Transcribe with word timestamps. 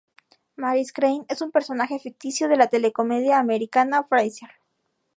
Maris 0.55 0.93
Crane 0.93 1.27
es 1.29 1.43
un 1.43 1.51
personaje 1.51 1.99
ficticio 1.99 2.47
de 2.49 2.55
la 2.57 2.65
telecomedia 2.69 3.37
americana 3.37 4.03
"Frasier". 4.03 4.49